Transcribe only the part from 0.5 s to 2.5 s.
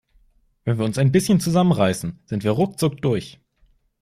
Wenn wir uns ein bisschen zusammen reißen, sind wir